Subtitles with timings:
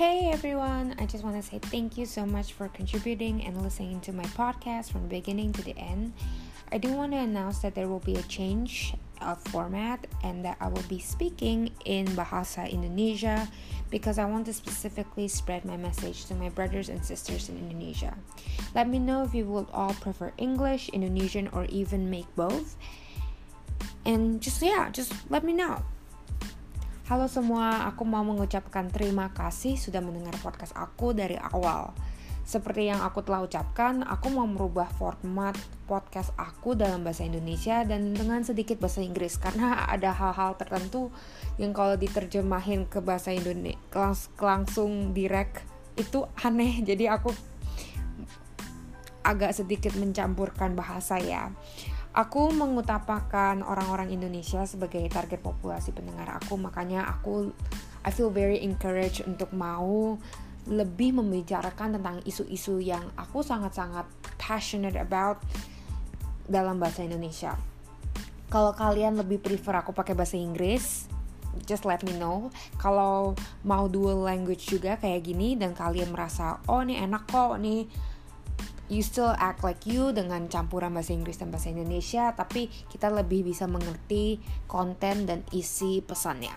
[0.00, 4.00] Hey everyone, I just want to say thank you so much for contributing and listening
[4.00, 6.14] to my podcast from beginning to the end.
[6.72, 10.56] I do want to announce that there will be a change of format and that
[10.58, 13.46] I will be speaking in Bahasa Indonesia
[13.90, 18.16] because I want to specifically spread my message to my brothers and sisters in Indonesia.
[18.74, 22.78] Let me know if you would all prefer English, Indonesian, or even make both.
[24.06, 25.84] And just yeah, just let me know.
[27.10, 31.90] Halo semua, aku mau mengucapkan terima kasih sudah mendengar podcast aku dari awal.
[32.46, 35.58] Seperti yang aku telah ucapkan, aku mau merubah format
[35.90, 41.10] podcast aku dalam bahasa Indonesia dan dengan sedikit bahasa Inggris karena ada hal-hal tertentu
[41.58, 45.66] yang kalau diterjemahin ke bahasa Indonesia langs langsung direct
[45.98, 46.78] itu aneh.
[46.94, 47.34] Jadi aku
[49.26, 51.50] agak sedikit mencampurkan bahasa ya.
[52.10, 57.54] Aku mengutamakan orang-orang Indonesia sebagai target populasi pendengar aku, makanya aku
[58.02, 60.18] I feel very encouraged untuk mau
[60.66, 64.04] lebih membicarakan tentang isu-isu yang aku sangat-sangat
[64.36, 65.38] passionate about
[66.50, 67.54] dalam bahasa Indonesia.
[68.50, 71.06] Kalau kalian lebih prefer aku pakai bahasa Inggris,
[71.62, 72.50] just let me know.
[72.82, 77.86] Kalau mau dual language juga kayak gini dan kalian merasa oh ini enak kok nih
[78.90, 83.46] you still act like you dengan campuran bahasa Inggris dan bahasa Indonesia, tapi kita lebih
[83.46, 86.52] bisa mengerti konten dan isi pesannya.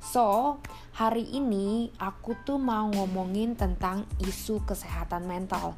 [0.00, 0.56] So,
[0.96, 5.76] hari ini aku tuh mau ngomongin tentang isu kesehatan mental.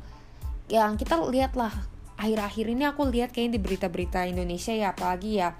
[0.71, 1.75] Yang kita lihatlah
[2.21, 5.59] akhir-akhir ini aku lihat kayaknya di berita-berita Indonesia ya apalagi ya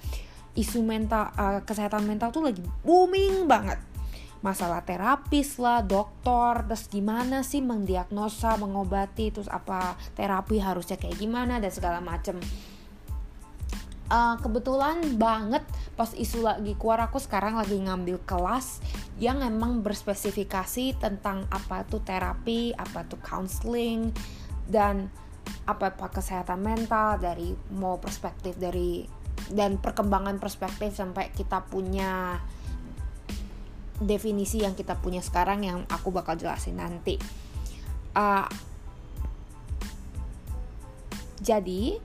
[0.55, 3.81] isu mental uh, kesehatan mental tuh lagi booming banget
[4.43, 11.63] masalah terapis lah, dokter, terus gimana sih mendiagnosa, mengobati, terus apa terapi harusnya kayak gimana
[11.63, 12.37] dan segala macem.
[14.13, 15.65] Uh, kebetulan banget
[15.97, 18.85] pas isu lagi keluar aku sekarang lagi ngambil kelas
[19.17, 24.13] yang emang berspesifikasi tentang apa itu terapi, apa itu counseling
[24.69, 25.09] dan
[25.65, 29.07] apa apa kesehatan mental dari mau perspektif dari
[29.49, 32.43] dan perkembangan perspektif sampai kita punya
[34.05, 37.17] definisi yang kita punya sekarang yang aku bakal jelasin nanti.
[38.13, 38.45] Uh,
[41.43, 41.99] jadi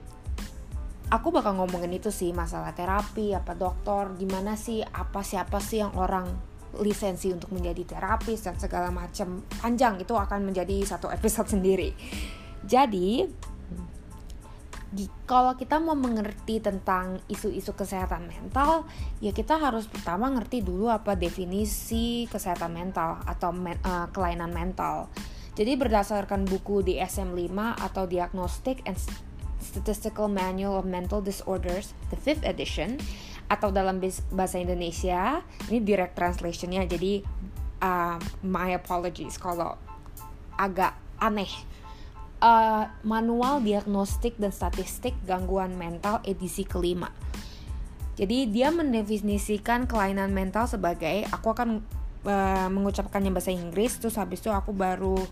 [1.08, 5.94] aku bakal ngomongin itu sih masalah terapi apa dokter gimana sih apa siapa sih yang
[5.96, 6.28] orang
[6.84, 11.96] lisensi untuk menjadi terapis dan segala macam panjang itu akan menjadi satu episode sendiri.
[12.66, 13.24] Jadi
[15.28, 18.88] kalau kita mau mengerti tentang isu-isu kesehatan mental,
[19.20, 25.12] ya kita harus pertama ngerti dulu apa definisi kesehatan mental atau men, uh, kelainan mental.
[25.58, 28.96] Jadi berdasarkan buku di SM5 atau Diagnostic and
[29.58, 32.96] Statistical Manual of Mental Disorders, the fifth edition,
[33.50, 33.98] atau dalam
[34.32, 37.26] bahasa Indonesia, ini direct translationnya, jadi
[37.82, 38.16] uh,
[38.46, 39.74] my apologies kalau
[40.54, 41.50] agak aneh
[42.42, 47.10] uh, manual diagnostik dan statistik gangguan mental edisi kelima.
[48.18, 51.78] Jadi dia mendefinisikan kelainan mental sebagai aku akan
[52.26, 55.22] uh, mengucapkannya bahasa Inggris terus habis itu aku baru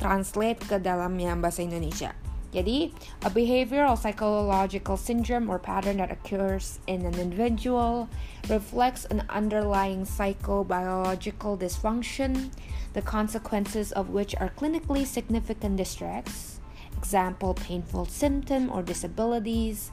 [0.00, 2.16] translate ke dalamnya bahasa Indonesia.
[2.54, 8.10] A behavioral psychological syndrome or pattern that occurs in an individual
[8.48, 12.50] reflects an underlying psychobiological dysfunction
[12.92, 16.60] the consequences of which are clinically significant distress,
[16.96, 19.90] example, painful symptom or disabilities,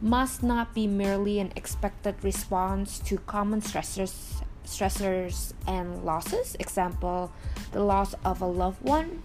[0.00, 7.30] must not be merely an expected response to common stressors, stressors and losses, example,
[7.72, 9.22] the loss of a loved one,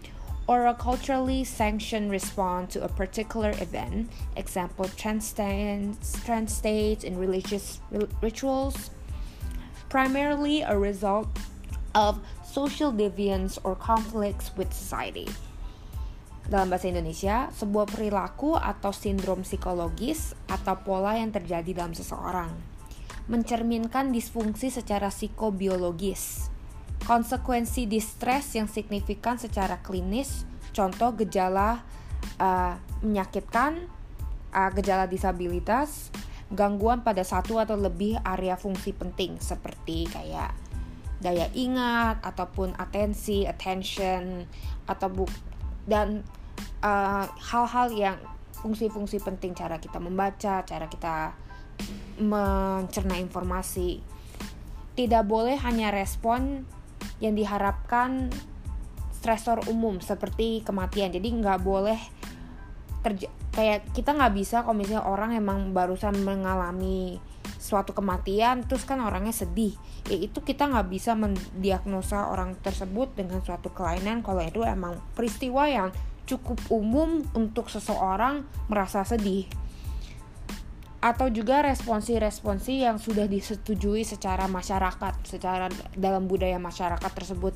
[0.48, 7.80] or a culturally sanctioned response to a particular event, example, trans states in religious
[8.22, 8.92] rituals,
[9.88, 11.28] primarily a result
[11.96, 15.30] of social deviance or conflicts with society.
[16.44, 22.74] Dalam bahasa Indonesia, sebuah perilaku atau sindrom psikologis atau pola yang terjadi dalam seseorang
[23.24, 26.53] mencerminkan disfungsi secara psikobiologis.
[27.04, 31.84] Konsekuensi distres yang signifikan secara klinis, contoh gejala
[32.40, 33.92] uh, menyakitkan,
[34.56, 36.16] uh, gejala disabilitas,
[36.48, 40.56] gangguan pada satu atau lebih area fungsi penting seperti kayak
[41.20, 44.48] daya ingat ataupun atensi, attention
[44.88, 45.26] atau bu
[45.84, 46.24] dan
[46.84, 48.18] uh, hal-hal uh, yang
[48.64, 51.36] fungsi-fungsi penting cara kita membaca, cara kita
[52.24, 54.00] mencerna informasi.
[54.94, 56.64] Tidak boleh hanya respon
[57.21, 58.33] yang diharapkan
[59.13, 61.13] stresor umum seperti kematian.
[61.13, 62.00] Jadi nggak boleh
[63.04, 67.21] terja kayak kita nggak bisa kalau misalnya orang emang barusan mengalami
[67.62, 69.77] suatu kematian terus kan orangnya sedih
[70.10, 75.69] ya itu kita nggak bisa mendiagnosa orang tersebut dengan suatu kelainan kalau itu emang peristiwa
[75.69, 75.89] yang
[76.27, 79.48] cukup umum untuk seseorang merasa sedih
[81.04, 85.68] atau juga responsi-responsi yang sudah disetujui secara masyarakat, secara
[86.00, 87.52] dalam budaya masyarakat tersebut.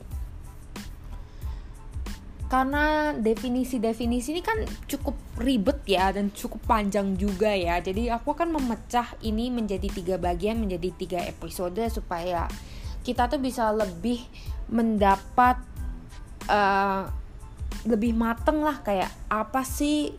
[2.52, 7.80] Karena definisi-definisi ini kan cukup ribet ya dan cukup panjang juga ya.
[7.80, 12.52] Jadi aku akan memecah ini menjadi tiga bagian, menjadi tiga episode supaya
[13.08, 14.20] kita tuh bisa lebih
[14.68, 15.56] mendapat
[16.52, 17.08] uh,
[17.88, 20.12] lebih mateng lah kayak apa sih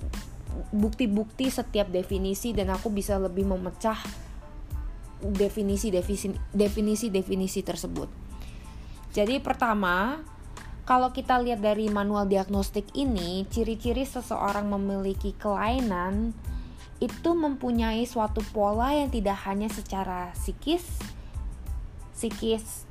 [0.75, 3.99] bukti-bukti setiap definisi dan aku bisa lebih memecah
[5.19, 8.09] definisi definisi definisi definisi tersebut.
[9.11, 10.23] Jadi pertama,
[10.87, 16.33] kalau kita lihat dari manual diagnostik ini, ciri-ciri seseorang memiliki kelainan
[16.99, 20.83] itu mempunyai suatu pola yang tidak hanya secara psikis,
[22.11, 22.89] psikis,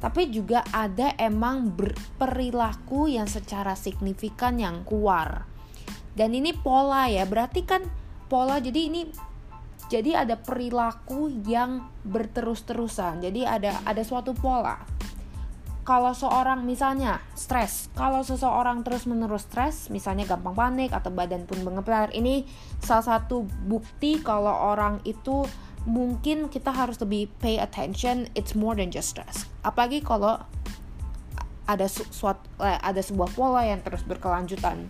[0.00, 1.70] tapi juga ada emang
[2.18, 5.51] perilaku yang secara signifikan yang keluar
[6.12, 7.84] dan ini pola ya berarti kan
[8.28, 9.02] pola jadi ini
[9.92, 13.20] jadi ada perilaku yang berterus-terusan.
[13.20, 14.80] Jadi ada ada suatu pola.
[15.84, 21.60] Kalau seorang misalnya stres kalau seseorang terus menerus stres misalnya gampang panik atau badan pun
[21.66, 22.46] mengeplar ini
[22.78, 25.42] salah satu bukti kalau orang itu
[25.84, 29.44] mungkin kita harus lebih pay attention it's more than just stress.
[29.66, 30.40] Apalagi kalau
[31.66, 34.86] ada suatu eh, ada sebuah pola yang terus berkelanjutan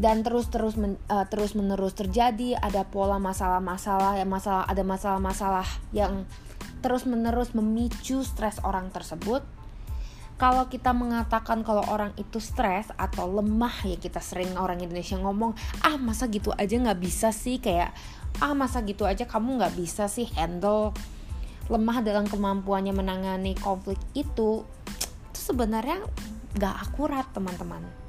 [0.00, 5.68] dan terus terus men, uh, terus menerus terjadi ada pola masalah-masalah yang masalah ada masalah-masalah
[5.92, 6.24] yang
[6.80, 9.44] terus menerus memicu stres orang tersebut.
[10.40, 15.54] Kalau kita mengatakan kalau orang itu stres atau lemah ya kita sering orang Indonesia ngomong
[15.86, 17.60] ah masa gitu aja nggak bisa sih?
[17.62, 17.94] Kayak
[18.40, 20.96] ah masa gitu aja kamu nggak bisa sih handle
[21.70, 24.64] lemah dalam kemampuannya menangani konflik itu.
[25.30, 26.02] Itu sebenarnya
[26.58, 28.01] nggak akurat teman-teman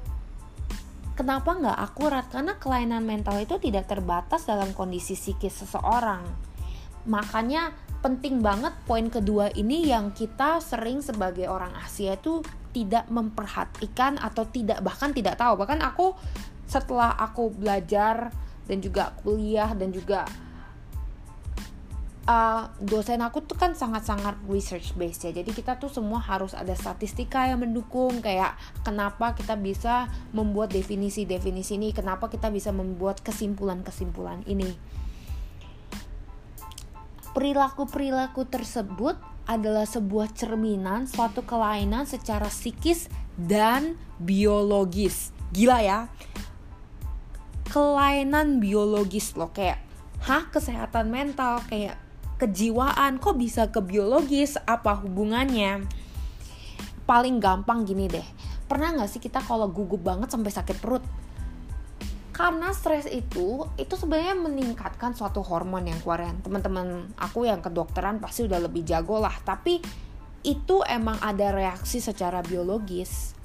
[1.14, 2.26] Kenapa nggak akurat?
[2.26, 6.26] Karena kelainan mental itu tidak terbatas dalam kondisi psikis seseorang.
[7.06, 7.70] Makanya
[8.02, 12.42] penting banget poin kedua ini yang kita sering sebagai orang Asia itu
[12.74, 15.54] tidak memperhatikan atau tidak bahkan tidak tahu.
[15.54, 16.18] Bahkan aku
[16.66, 18.34] setelah aku belajar
[18.66, 20.26] dan juga kuliah dan juga
[22.28, 25.32] uh, dosen aku tuh kan sangat-sangat research based ya.
[25.32, 31.76] Jadi kita tuh semua harus ada statistika yang mendukung kayak kenapa kita bisa membuat definisi-definisi
[31.76, 34.72] ini kenapa kita bisa membuat kesimpulan-kesimpulan ini.
[37.34, 45.34] Perilaku-perilaku tersebut adalah sebuah cerminan suatu kelainan secara psikis dan biologis.
[45.50, 46.00] Gila ya.
[47.68, 49.82] Kelainan biologis loh kayak
[50.24, 51.98] hah kesehatan mental kayak
[52.40, 55.86] kejiwaan kok bisa ke biologis apa hubungannya?
[57.04, 58.28] Paling gampang gini deh
[58.64, 61.04] pernah nggak sih kita kalau gugup banget sampai sakit perut?
[62.34, 66.26] Karena stres itu itu sebenarnya meningkatkan suatu hormon yang keluar.
[66.42, 69.38] Teman-teman aku yang kedokteran pasti udah lebih jago lah.
[69.46, 69.78] Tapi
[70.42, 73.38] itu emang ada reaksi secara biologis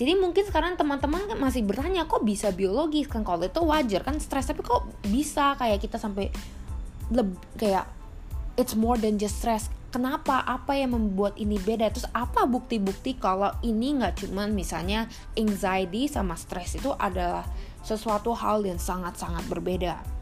[0.00, 4.16] Jadi mungkin sekarang teman-teman kan masih bertanya kok bisa biologis kan kalau itu wajar kan
[4.16, 6.32] stres tapi kok bisa kayak kita sampai
[7.12, 7.84] leb, kayak
[8.56, 9.68] it's more than just stress.
[9.92, 10.40] Kenapa?
[10.48, 11.92] Apa yang membuat ini beda?
[11.92, 15.04] Terus apa bukti-bukti kalau ini nggak cuman misalnya
[15.36, 17.44] anxiety sama stres itu adalah
[17.84, 20.19] sesuatu hal yang sangat-sangat berbeda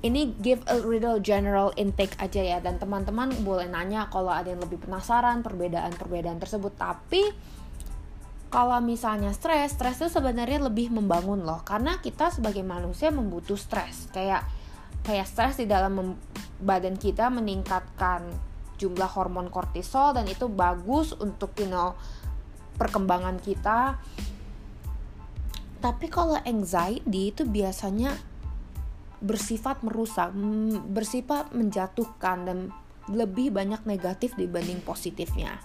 [0.00, 2.58] ini give a little general intake aja ya.
[2.64, 6.72] Dan teman-teman boleh nanya kalau ada yang lebih penasaran perbedaan-perbedaan tersebut.
[6.76, 7.22] Tapi
[8.48, 11.60] kalau misalnya stres, stres itu sebenarnya lebih membangun loh.
[11.62, 14.08] Karena kita sebagai manusia membutuh stres.
[14.10, 14.48] Kayak
[15.04, 16.16] kayak stres di dalam
[16.60, 18.24] badan kita meningkatkan
[18.80, 21.92] jumlah hormon kortisol dan itu bagus untuk you know
[22.80, 24.00] perkembangan kita.
[25.80, 28.29] Tapi kalau anxiety itu biasanya
[29.20, 30.32] bersifat merusak,
[30.88, 32.58] bersifat menjatuhkan dan
[33.12, 35.60] lebih banyak negatif dibanding positifnya.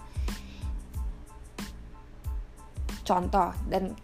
[3.06, 3.96] Contoh dan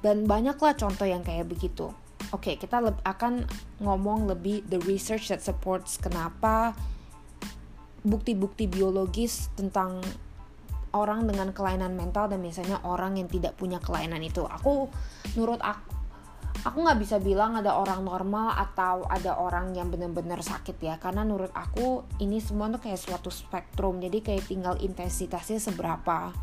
[0.00, 1.90] dan banyaklah contoh yang kayak begitu.
[2.34, 3.46] Oke, okay, kita akan
[3.82, 6.74] ngomong lebih the research that supports kenapa
[8.06, 9.98] bukti-bukti biologis tentang
[10.94, 14.46] orang dengan kelainan mental dan misalnya orang yang tidak punya kelainan itu.
[14.46, 14.86] Aku
[15.34, 15.95] menurut aku
[16.66, 21.22] aku nggak bisa bilang ada orang normal atau ada orang yang benar-benar sakit ya karena
[21.22, 24.02] menurut aku ini semua tuh kayak suatu spektrum.
[24.02, 26.34] Jadi kayak tinggal intensitasnya seberapa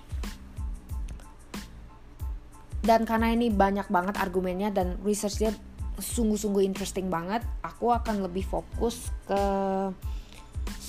[2.80, 5.52] Dan karena ini banyak banget argumennya dan researchnya
[6.00, 9.42] sungguh-sungguh interesting banget, aku akan lebih fokus ke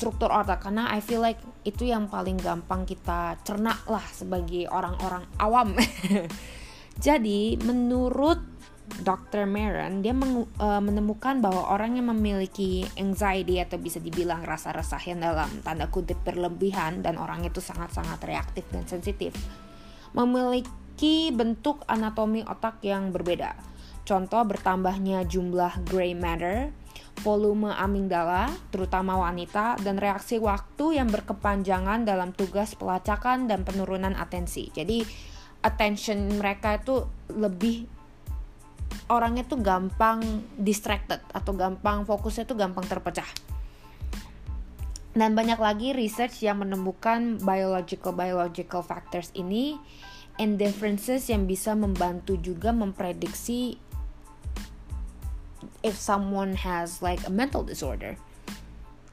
[0.01, 1.37] struktur otak karena I feel like
[1.69, 5.77] itu yang paling gampang kita cerna lah sebagai orang-orang awam.
[7.05, 8.41] Jadi menurut
[9.05, 9.45] Dr.
[9.45, 15.21] Maron dia uh, menemukan bahwa orang yang memiliki anxiety atau bisa dibilang rasa resah yang
[15.21, 19.37] dalam tanda kutip berlebihan dan orang itu sangat-sangat reaktif dan sensitif
[20.11, 23.55] memiliki bentuk anatomi otak yang berbeda.
[24.03, 26.75] Contoh bertambahnya jumlah gray matter,
[27.21, 34.73] volume amigdala, terutama wanita, dan reaksi waktu yang berkepanjangan dalam tugas pelacakan dan penurunan atensi.
[34.73, 35.05] Jadi
[35.61, 37.85] attention mereka itu lebih
[39.13, 40.23] orangnya tuh gampang
[40.57, 43.27] distracted atau gampang fokusnya tuh gampang terpecah.
[45.11, 49.75] Dan banyak lagi research yang menemukan biological biological factors ini
[50.39, 53.77] and differences yang bisa membantu juga memprediksi
[55.81, 58.17] if someone has like a mental disorder.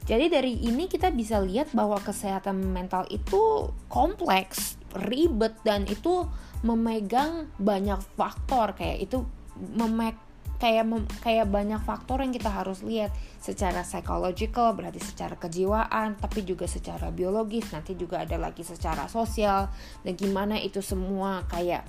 [0.08, 6.24] Jadi dari ini kita bisa lihat bahwa kesehatan mental itu kompleks, ribet dan itu
[6.64, 8.72] memegang banyak faktor.
[8.72, 9.28] Kayak itu
[9.76, 10.16] memek
[10.58, 13.12] kayak mem, kayak banyak faktor yang kita harus lihat.
[13.36, 17.68] Secara psychological berarti secara kejiwaan tapi juga secara biologis.
[17.76, 19.68] Nanti juga ada lagi secara sosial.
[20.00, 21.84] Dan gimana itu semua kayak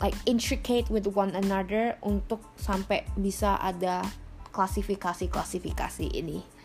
[0.00, 4.04] like intricate with one another untuk sampai bisa ada
[4.52, 6.56] klasifikasi-klasifikasi ini.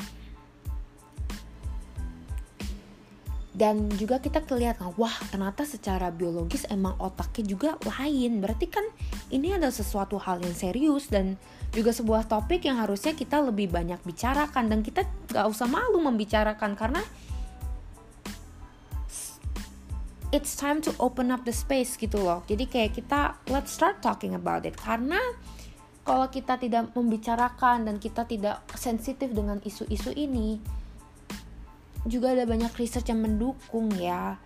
[3.51, 8.81] dan juga kita kelihatan wah ternyata secara biologis emang otaknya juga lain berarti kan
[9.27, 11.35] ini adalah sesuatu hal yang serius dan
[11.69, 16.79] juga sebuah topik yang harusnya kita lebih banyak bicarakan dan kita gak usah malu membicarakan
[16.79, 17.05] karena
[20.31, 22.41] it's time to open up the space gitu loh.
[22.47, 24.75] Jadi kayak kita let's start talking about it.
[24.79, 25.19] Karena
[26.01, 30.57] kalau kita tidak membicarakan dan kita tidak sensitif dengan isu-isu ini
[32.09, 34.39] juga ada banyak research yang mendukung ya.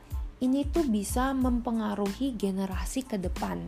[0.43, 3.63] Ini tuh bisa mempengaruhi generasi ke depan.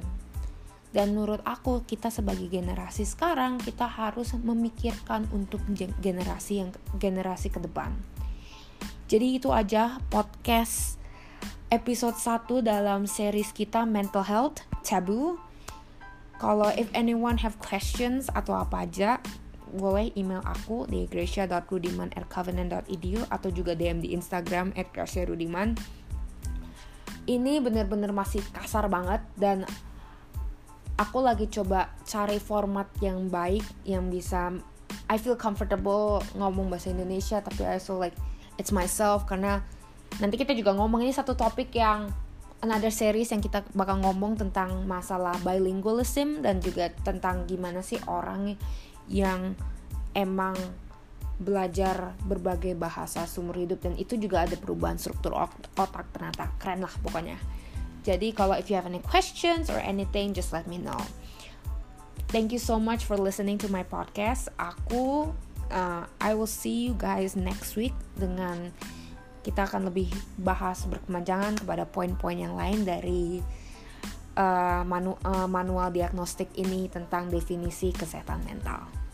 [0.91, 5.63] Dan menurut aku kita sebagai generasi sekarang kita harus memikirkan untuk
[6.01, 7.95] generasi yang generasi ke depan.
[9.07, 10.99] Jadi itu aja podcast
[11.67, 15.35] episode 1 dalam series kita mental health taboo
[16.39, 19.19] kalau if anyone have questions atau apa aja
[19.75, 25.75] boleh email aku di gracia.rudiman@covenant.edu atau juga DM di Instagram @gracia_rudiman.
[27.27, 29.67] Ini bener-bener masih kasar banget dan
[30.95, 34.55] aku lagi coba cari format yang baik yang bisa
[35.11, 38.15] I feel comfortable ngomong bahasa Indonesia tapi I feel like
[38.55, 39.67] it's myself karena
[40.17, 42.09] nanti kita juga ngomong ini satu topik yang
[42.61, 48.57] another series yang kita bakal ngomong tentang masalah bilingualism dan juga tentang gimana sih orang
[49.07, 49.53] yang
[50.17, 50.57] emang
[51.37, 53.85] belajar berbagai bahasa seumur hidup.
[53.85, 56.49] Dan itu juga ada perubahan struktur otak ternyata.
[56.57, 57.37] Keren lah pokoknya.
[58.01, 60.97] Jadi kalau if you have any questions or anything just let me know.
[62.27, 64.51] Thank you so much for listening to my podcast.
[64.57, 65.31] Aku
[65.69, 68.73] uh, I will see you guys next week dengan
[69.47, 73.39] kita akan lebih bahas berkepanjangan kepada poin-poin yang lain dari
[74.35, 79.06] uh, manu uh, manual diagnostik ini tentang definisi kesehatan mental.